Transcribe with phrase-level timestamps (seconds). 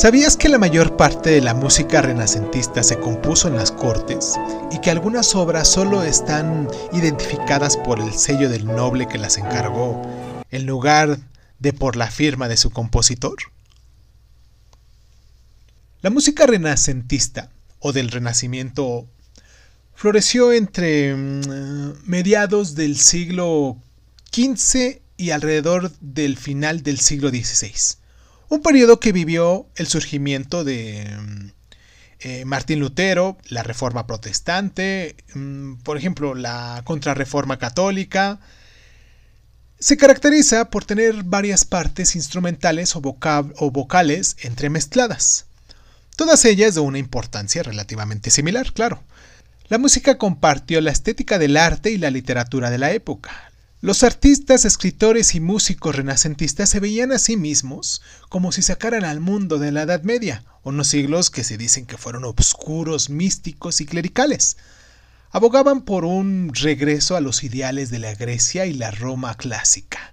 [0.00, 4.32] ¿Sabías que la mayor parte de la música renacentista se compuso en las cortes
[4.72, 10.00] y que algunas obras solo están identificadas por el sello del noble que las encargó
[10.50, 11.18] en lugar
[11.58, 13.36] de por la firma de su compositor?
[16.00, 19.06] La música renacentista o del Renacimiento
[19.92, 23.76] floreció entre mm, mediados del siglo
[24.32, 27.99] XV y alrededor del final del siglo XVI.
[28.50, 31.46] Un periodo que vivió el surgimiento de mm,
[32.18, 38.40] eh, Martín Lutero, la Reforma Protestante, mm, por ejemplo, la Contrarreforma Católica.
[39.78, 45.46] Se caracteriza por tener varias partes instrumentales o, o vocales entremezcladas.
[46.16, 49.00] Todas ellas de una importancia relativamente similar, claro.
[49.68, 53.49] La música compartió la estética del arte y la literatura de la época.
[53.82, 59.20] Los artistas, escritores y músicos renacentistas se veían a sí mismos como si sacaran al
[59.20, 63.86] mundo de la Edad Media, unos siglos que se dicen que fueron obscuros, místicos y
[63.86, 64.58] clericales.
[65.30, 70.12] Abogaban por un regreso a los ideales de la Grecia y la Roma clásica,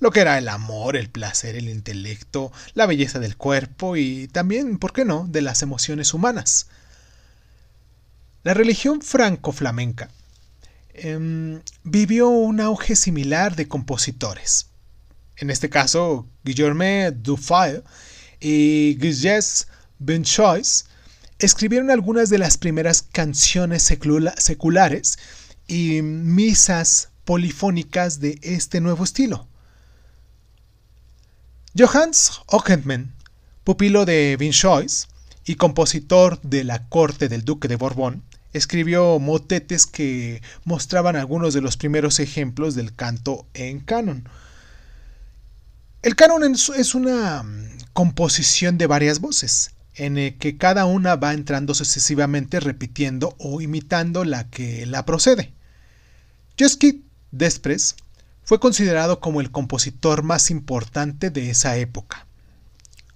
[0.00, 4.78] lo que era el amor, el placer, el intelecto, la belleza del cuerpo y también,
[4.78, 6.68] ¿por qué no?, de las emociones humanas.
[8.42, 10.08] La religión franco-flamenca
[10.94, 14.66] Em, vivió un auge similar de compositores.
[15.36, 17.82] En este caso, Guillermo Dufay
[18.40, 20.84] y Gilles Benchois
[21.38, 25.18] escribieron algunas de las primeras canciones seculares
[25.66, 29.48] y misas polifónicas de este nuevo estilo.
[31.76, 33.14] Johannes Ockentman,
[33.64, 35.08] pupilo de Binchois
[35.46, 38.22] y compositor de la corte del duque de Borbón,
[38.52, 44.28] escribió motetes que mostraban algunos de los primeros ejemplos del canto en canon.
[46.02, 51.32] El canon es una mm, composición de varias voces, en el que cada una va
[51.32, 55.52] entrando sucesivamente repitiendo o imitando la que la procede.
[56.58, 56.96] Josquet
[57.30, 57.96] Desprez
[58.42, 62.26] fue considerado como el compositor más importante de esa época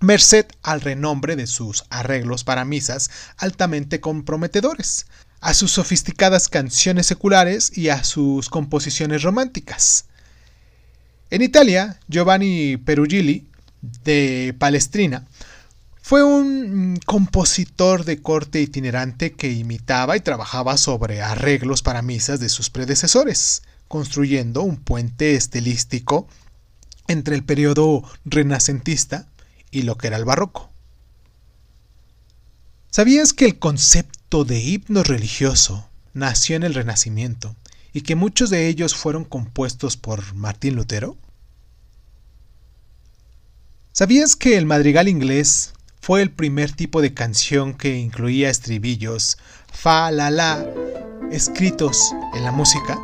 [0.00, 5.06] merced al renombre de sus arreglos para misas altamente comprometedores,
[5.40, 10.06] a sus sofisticadas canciones seculares y a sus composiciones románticas.
[11.30, 13.48] En Italia, Giovanni Perugili,
[14.04, 15.26] de Palestrina,
[16.02, 22.48] fue un compositor de corte itinerante que imitaba y trabajaba sobre arreglos para misas de
[22.48, 26.26] sus predecesores, construyendo un puente estilístico
[27.06, 29.28] entre el periodo renacentista
[29.70, 30.70] y lo que era el barroco.
[32.90, 33.58] ¿Sabías que el
[34.30, 37.56] de himno religioso nació en el Renacimiento
[37.92, 41.16] y que muchos de ellos fueron compuestos por Martín Lutero?
[43.90, 49.36] ¿Sabías que el madrigal inglés fue el primer tipo de canción que incluía estribillos
[49.72, 50.64] fa la la
[51.32, 52.98] escritos en la música?